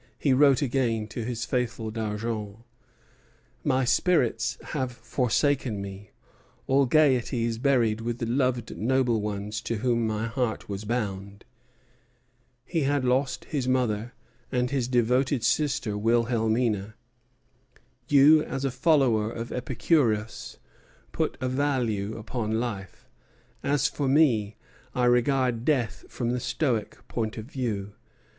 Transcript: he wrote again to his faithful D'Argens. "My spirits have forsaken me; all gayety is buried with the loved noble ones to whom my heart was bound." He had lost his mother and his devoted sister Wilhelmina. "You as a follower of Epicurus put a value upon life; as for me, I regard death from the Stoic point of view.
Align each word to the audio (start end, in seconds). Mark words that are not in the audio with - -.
he 0.17 0.33
wrote 0.33 0.63
again 0.63 1.05
to 1.07 1.23
his 1.23 1.45
faithful 1.45 1.91
D'Argens. 1.91 2.57
"My 3.63 3.85
spirits 3.85 4.57
have 4.69 4.91
forsaken 4.91 5.79
me; 5.79 6.09
all 6.65 6.87
gayety 6.87 7.43
is 7.45 7.59
buried 7.59 8.01
with 8.01 8.17
the 8.17 8.25
loved 8.25 8.75
noble 8.75 9.21
ones 9.21 9.61
to 9.61 9.75
whom 9.75 10.07
my 10.07 10.25
heart 10.25 10.67
was 10.67 10.85
bound." 10.85 11.45
He 12.65 12.81
had 12.81 13.05
lost 13.05 13.45
his 13.45 13.67
mother 13.67 14.15
and 14.51 14.71
his 14.71 14.87
devoted 14.87 15.43
sister 15.43 15.95
Wilhelmina. 15.95 16.95
"You 18.07 18.41
as 18.41 18.65
a 18.65 18.71
follower 18.71 19.29
of 19.31 19.51
Epicurus 19.51 20.57
put 21.11 21.37
a 21.39 21.47
value 21.47 22.17
upon 22.17 22.59
life; 22.59 23.07
as 23.61 23.87
for 23.87 24.07
me, 24.07 24.57
I 24.95 25.05
regard 25.05 25.63
death 25.63 26.05
from 26.09 26.31
the 26.31 26.39
Stoic 26.39 27.07
point 27.07 27.37
of 27.37 27.45
view. 27.45 27.93